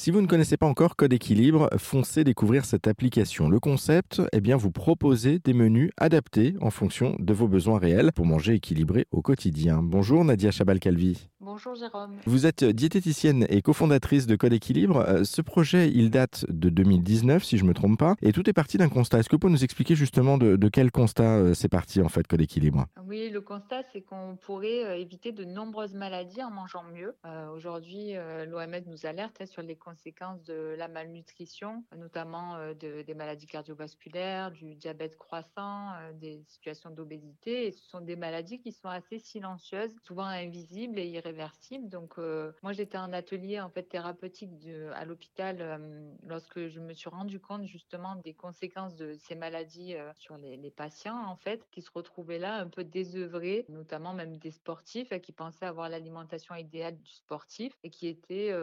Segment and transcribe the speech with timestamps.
[0.00, 3.50] Si vous ne connaissez pas encore Code Équilibre, foncez découvrir cette application.
[3.50, 8.10] Le concept, eh bien, vous proposez des menus adaptés en fonction de vos besoins réels
[8.14, 9.82] pour manger équilibré au quotidien.
[9.82, 11.28] Bonjour Nadia Chabal-Calvi.
[11.42, 12.16] Bonjour Jérôme.
[12.24, 15.04] Vous êtes diététicienne et cofondatrice de Code Équilibre.
[15.06, 18.48] Euh, ce projet, il date de 2019, si je ne me trompe pas, et tout
[18.48, 19.18] est parti d'un constat.
[19.18, 22.26] Est-ce que vous pouvez nous expliquer justement de, quel constat euh, c'est parti en fait
[22.26, 22.86] Code Équilibre?
[23.10, 27.16] Oui, le constat, c'est qu'on pourrait euh, éviter de nombreuses maladies en mangeant mieux.
[27.52, 28.14] Aujourd'hui,
[28.46, 34.74] l'OMS nous alerte hein, sur les conséquences de la malnutrition, notamment des maladies cardiovasculaires, du
[34.76, 37.72] diabète croissant, des situations d'obésité.
[37.72, 41.50] Ce sont des maladies qui sont assez silencieuses, souvent invisibles et irréversibles
[41.82, 44.50] donc, euh, moi, j'étais en atelier thérapeutique
[44.94, 49.94] à l'hôpital euh, lorsque je me suis rendu compte justement des conséquences de ces maladies
[49.96, 54.36] euh, sur les, patients en fait, qui se retrouvaient là un peu désœuvrés, notamment même
[54.36, 58.54] des sportifs qui pensaient avoir l'alimentation idéale du sportif et qui étaient,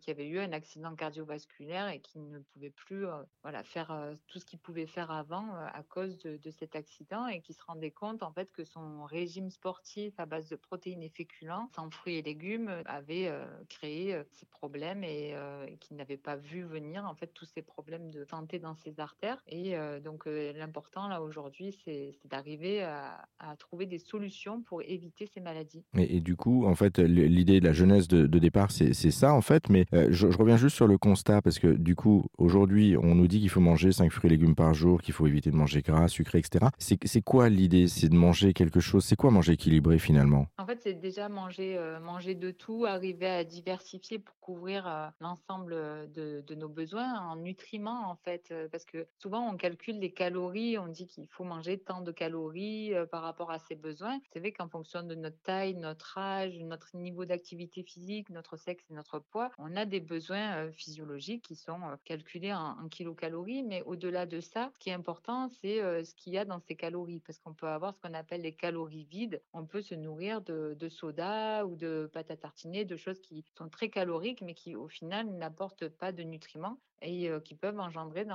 [0.00, 3.04] qui avaient eu un accident cardiovasculaire et qui ne pouvaient plus,
[3.42, 7.52] voilà, faire tout ce qu'ils pouvaient faire avant à cause de, cet accident et qui
[7.52, 11.68] se rendaient compte en fait que son régime sportif à base de protéines et féculents,
[11.74, 13.32] sans fruits et légumes avaient
[13.68, 15.34] créé ces problèmes et,
[15.80, 19.42] qui n'avaient pas vu venir en fait tous ces problèmes de santé dans ses artères.
[19.46, 23.26] Et donc l'important là aujourd'hui, c'est d'arriver à,
[23.58, 25.84] trouver des solutions pour éviter ces maladies.
[25.96, 29.68] Et, du coup, en fait, l'idée de la jeunesse de, départ, c'est ça en fait.
[29.68, 33.40] Mais je, reviens juste sur le constat parce que du coup, aujourd'hui, on nous dit
[33.40, 36.08] qu'il faut manger 5 fruits et légumes par jour, qu'il faut éviter de manger gras,
[36.08, 36.66] sucré, etc.
[36.78, 37.88] C'est quoi l'idée?
[37.88, 39.04] C'est de manger quelque chose?
[39.04, 40.46] C'est quoi manger équilibré finalement?
[40.58, 45.72] En fait, c'est déjà manger manger de tout, arriver à diversifier pour couvrir euh, l'ensemble
[45.72, 50.12] euh, de, nos besoins en nutriments en fait, euh, parce que souvent on calcule les
[50.12, 54.18] calories, on dit qu'il faut manger tant de calories par rapport à ses besoins.
[54.32, 58.84] C'est vrai qu'en fonction de notre taille, notre âge, notre niveau d'activité physique, notre sexe
[58.90, 64.26] et notre poids, on a des besoins physiologiques qui sont calculés en, kilocalories, mais au-delà
[64.26, 67.38] de ça, ce qui est important, c'est ce qu'il y a dans ces calories, parce
[67.38, 69.42] qu'on peut avoir ce qu'on appelle les calories vides.
[69.52, 73.44] On peut se nourrir de, de soda ou de pâte à tartiner, de choses qui
[73.56, 78.26] sont très caloriques, mais qui au final n'apportent pas de nutriments et qui peuvent engendrer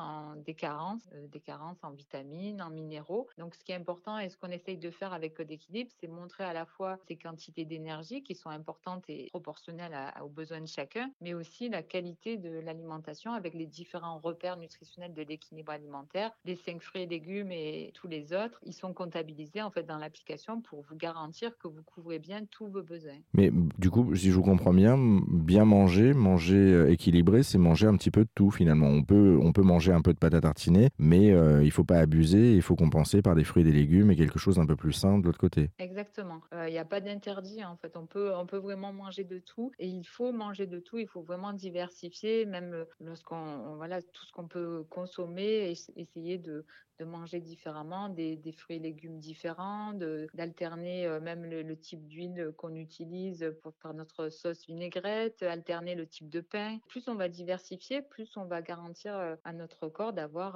[0.46, 3.28] des carences, des carences en vitamines, en minéraux.
[3.38, 6.07] Donc, ce qui est important et ce qu'on essaye de faire avec Code Équilibre, c'est
[6.07, 10.68] montrer à la fois ces quantités d'énergie qui sont importantes et proportionnelles aux besoins de
[10.68, 16.31] chacun, mais aussi la qualité de l'alimentation avec les différents repères nutritionnels de l'équilibre alimentaire,
[16.46, 18.59] les cinq fruits et légumes et tous les autres.
[18.63, 22.68] Ils sont comptabilisés en fait dans l'application pour vous garantir que vous couvrez bien tous
[22.68, 23.19] vos besoins.
[23.34, 27.97] Mais du coup, si je vous comprends bien, bien manger, manger équilibré, c'est manger un
[27.97, 28.87] petit peu de tout finalement.
[28.87, 31.71] On peut, on peut manger un peu de pâte à tartiner, mais euh, il ne
[31.71, 34.57] faut pas abuser, il faut compenser par des fruits et des légumes et quelque chose
[34.57, 35.69] d'un peu plus sain de l'autre côté.
[35.79, 36.41] Exactement.
[36.53, 37.95] Euh, il n'y a pas d'interdit en fait.
[37.95, 40.97] On peut, on peut vraiment manger de tout et il faut manger de tout.
[40.97, 46.65] Il faut vraiment diversifier, même lorsqu'on, voilà, tout ce qu'on peut consommer, essayer de,
[47.05, 49.93] manger différemment, des, fruits et légumes différents,
[50.33, 56.05] d'alterner euh, même le, type d'huile qu'on utilise pour faire notre sauce vinaigrette, alterner le
[56.05, 56.77] type de pain.
[56.89, 60.53] Plus on va diversifier, plus on va garantir à notre corps d'avoir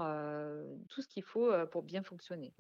[0.90, 2.54] tout ce qu'il faut pour bien fonctionner.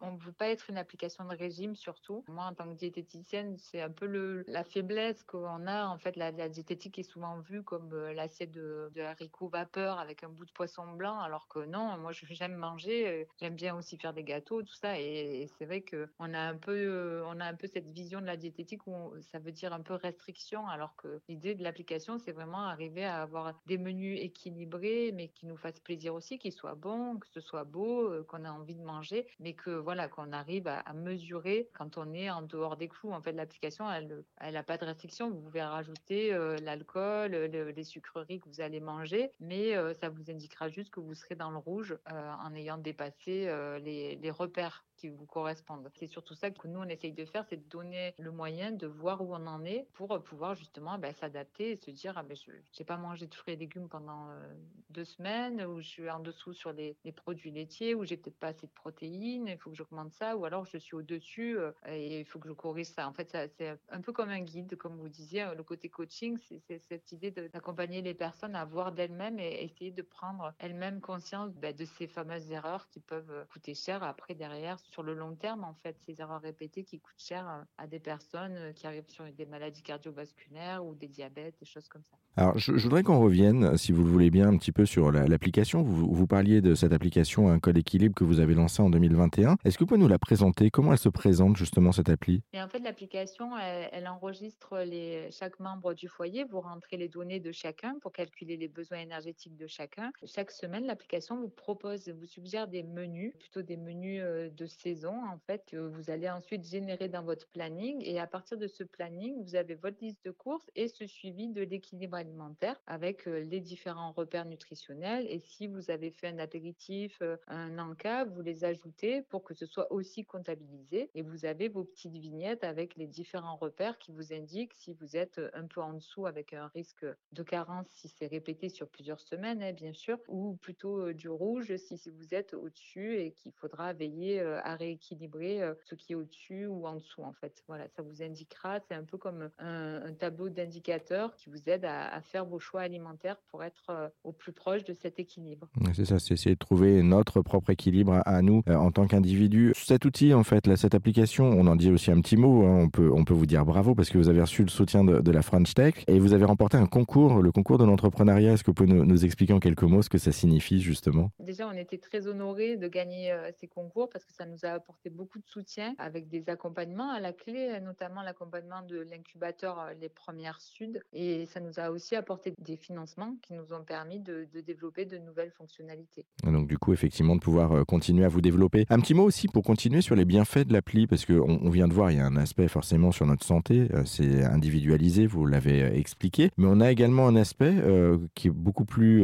[0.00, 2.24] On ne veut pas être une application de régime surtout.
[2.28, 5.86] Moi, en tant que diététicienne, c'est un peu la faiblesse qu'on a.
[5.86, 10.28] En fait, la, diététique est souvent vue comme l'assiette de, de haricots vapeur avec un
[10.28, 14.24] bout de poisson blanc, alors que non, moi, j'aime manger j'aime bien aussi faire des
[14.24, 14.98] gâteaux, tout ça.
[15.00, 18.36] Et, c'est vrai qu'on a un peu, on a un peu cette vision de la
[18.36, 22.66] diététique où ça veut dire un peu restriction, alors que l'idée de l'application, c'est vraiment
[22.66, 27.18] arriver à avoir des menus équilibrés, mais qui nous fassent plaisir aussi, qui soient bons,
[27.18, 30.66] que ce soit beau, euh, qu'on a envie de manger, mais que voilà, qu'on arrive
[30.68, 33.12] à, mesurer quand on est en dehors des clous.
[33.12, 35.30] En fait, l'application, elle, elle pas de restriction.
[35.30, 40.68] Vous pouvez rajouter euh, l'alcool, les sucreries que vous allez manger, mais ça vous indiquera
[40.68, 45.26] juste que vous serez dans le rouge en ayant dépassé euh, les, repères qui vous
[45.26, 45.90] correspondent.
[45.94, 48.86] C'est surtout ça que nous, on essaye de faire, c'est de donner le moyen de
[48.86, 52.36] voir où on en est pour pouvoir justement ben, s'adapter et se dire, ah ben,
[52.36, 54.47] je n'ai pas mangé de fruits et légumes pendant euh,
[54.90, 58.48] deux semaines, ou je suis en dessous sur les, produits laitiers, ou j'ai peut-être pas
[58.48, 62.20] assez de protéines, il faut que j'augmente ça, ou alors je suis au-dessus euh, et
[62.20, 63.08] il faut que je corrige ça.
[63.08, 66.78] En fait, c'est un peu comme un guide, comme vous disiez, le côté coaching, c'est
[66.78, 71.74] cette idée d'accompagner les personnes à voir d'elles-mêmes et essayer de prendre elles-mêmes conscience ben,
[71.74, 75.74] de ces fameuses erreurs qui peuvent coûter cher après derrière sur le long terme, en
[75.74, 79.24] fait, ces erreurs répétées qui coûtent cher euh, à des personnes euh, qui arrivent sur
[79.32, 82.16] des maladies cardiovasculaires ou des diabètes, des choses comme ça.
[82.36, 85.82] Alors, je, voudrais qu'on revienne, si vous le voulez bien, un petit peu sur l'application.
[85.82, 89.56] vous, parliez de cette application Un code équilibre que vous avez lancée en 2021.
[89.64, 90.70] Est-ce que vous pouvez nous la présenter?
[90.70, 92.42] Comment elle se présente justement cette appli?
[92.52, 96.44] Et En fait, l'application, elle, enregistre les, chaque membre du foyer.
[96.44, 100.10] Vous rentrez les données de chacun pour calculer les besoins énergétiques de chacun.
[100.24, 105.38] Chaque semaine, l'application vous propose, vous suggère des menus, plutôt des menus de saison en
[105.46, 108.02] fait, que vous allez ensuite générer dans votre planning.
[108.04, 111.48] Et à partir de ce planning, vous avez votre liste de courses et ce suivi
[111.48, 115.26] de l'équilibre alimentaire avec les différents repères nutritionnels.
[115.30, 119.64] Et si vous avez fait un apéritif, un encas, vous les ajoutez pour que ce
[119.64, 121.10] soit aussi comptabilisé.
[121.14, 125.16] Et vous avez vos petites vignettes avec les différents repères qui vous indiquent si vous
[125.16, 129.20] êtes un peu en dessous avec un risque de carence si c'est répété sur plusieurs
[129.20, 133.94] semaines, hein, bien sûr, ou plutôt du rouge si vous êtes au-dessus et qu'il faudra
[133.94, 137.64] veiller à rééquilibrer ce qui est au-dessus ou en dessous, en fait.
[137.66, 142.20] Voilà, ça vous indiquera, c'est un peu comme un, tableau d'indicateurs qui vous aide à,
[142.20, 145.68] faire vos choix alimentaires pour être au plus proche de cet équilibre.
[145.94, 149.72] C'est ça, c'est essayer de trouver notre propre équilibre à, nous en tant qu'individu.
[149.74, 152.80] Cet outil, en fait, là, cette application, on en dit aussi un petit mot, hein,
[152.82, 155.20] on, peut, on peut vous dire bravo parce que vous avez reçu le soutien de,
[155.20, 158.52] de la French Tech et vous avez remporté un concours, le concours de l'entrepreneuriat.
[158.52, 161.30] Est-ce que vous pouvez nous, nous, expliquer en quelques mots ce que ça signifie justement?
[161.38, 165.10] Déjà, on était très honorés de gagner ces concours parce que ça nous a apporté
[165.10, 170.60] beaucoup de soutien avec des accompagnements à la clé, notamment l'accompagnement de l'incubateur Les Premières
[170.60, 171.00] Sud.
[171.12, 175.04] Et ça nous a aussi apporté des financements qui nous ont permis de, de développer
[175.04, 176.24] de nouvelles fonctionnalités.
[176.44, 178.86] Donc du coup, effectivement, de pouvoir continuer à vous développer.
[178.88, 181.88] Un petit mot aussi pour continuer sur les bienfaits de l'appli, parce qu'on on vient
[181.88, 185.98] de voir, il y a un aspect forcément sur notre santé, c'est individualisé, vous l'avez
[185.98, 189.20] expliqué, mais on a également un aspect euh, qui est beaucoup plus,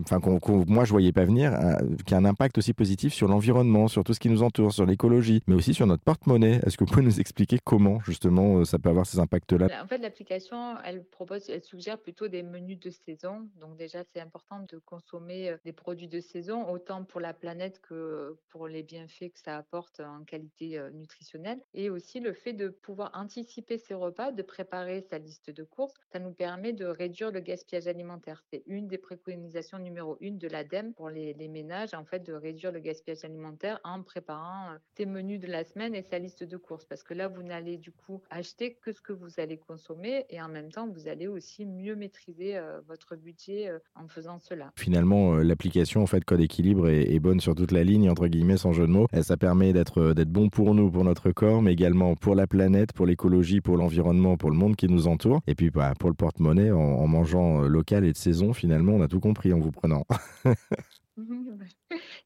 [0.00, 1.76] enfin, euh, qu moi je voyais pas venir, euh,
[2.06, 4.86] qui a un impact aussi positif sur l'environnement, sur tout ce qui nous entoure, sur
[4.86, 6.60] l'écologie, mais aussi sur notre porte-monnaie.
[6.64, 9.68] Est-ce que vous pouvez nous expliquer comment justement ça peut avoir ces impacts-là?
[9.82, 13.48] En fait, l'application, elle propose, elle suggère plutôt des menus de saison.
[13.60, 18.38] Donc déjà, c'est important de consommer des produits de saison, autant pour la planète que
[18.48, 21.60] pour les bienfaits que ça apporte en qualité nutritionnelle.
[21.74, 25.94] Et aussi le fait de pouvoir anticiper ses repas, de préparer sa liste de courses,
[26.12, 28.42] ça nous permet de réduire le gaspillage alimentaire.
[28.50, 32.32] C'est une des préconisations numéro une de l'ADEME pour les, les, ménages, en fait, de
[32.32, 36.56] réduire le gaspillage alimentaire en préparant ses menus de la semaine et sa liste de
[36.56, 36.84] courses.
[36.84, 40.40] Parce que là, vous n'allez du coup acheter que ce que vous allez consommer et
[40.40, 44.72] en même temps, vous allez aussi mieux maîtriser votre budget en faisant cela.
[44.76, 48.56] Finalement, euh, l'application, en fait, Code Équilibre est, bonne sur toute la ligne, entre guillemets,
[48.56, 49.06] sans jeu de mots.
[49.12, 52.46] Et ça permet d'être d'être bon pour nous, pour notre corps, mais également pour la
[52.46, 55.40] planète, pour l'écologie, pour l'environnement, pour le monde qui nous entoure.
[55.46, 59.02] Et puis, bah, pour le porte-monnaie, en, en mangeant local et de saison, finalement, on
[59.02, 60.06] a tout compris en vous prenant.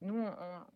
[0.02, 0.24] Nous,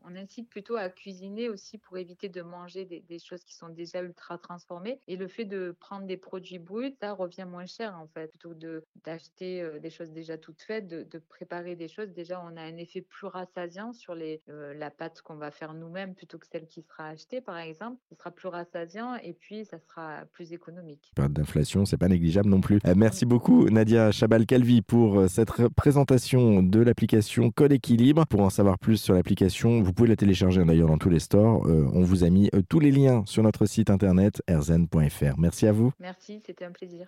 [0.04, 4.02] on, incite plutôt à cuisiner aussi pour éviter de manger des, choses qui sont déjà
[4.02, 5.00] ultra transformées.
[5.06, 8.28] Et le fait de prendre des produits bruts, ça revient moins cher en fait.
[8.28, 12.40] Plutôt que d'acheter euh, des choses déjà toutes faites, de, de, préparer des choses, déjà
[12.40, 16.38] on a un effet plus rassasiant sur euh, la pâte qu'on va faire nous-mêmes plutôt
[16.38, 17.98] que celle qui sera achetée par exemple.
[18.10, 21.12] Ce sera plus rassasiant et puis ça sera plus économique.
[21.14, 22.80] Pas d'inflation, c'est pas négligeable non plus.
[22.86, 28.07] Euh, merci beaucoup Nadia Chabal-Calvi pour cette présentation de l'application Code Équilibre.
[28.14, 31.66] Pour en savoir plus sur l'application, vous pouvez la télécharger d'ailleurs dans tous les stores.
[31.66, 35.38] Euh, on vous a mis euh, tous les liens sur notre site internet erzen.fr.
[35.38, 35.92] Merci à vous.
[36.00, 37.06] Merci, c'était un plaisir.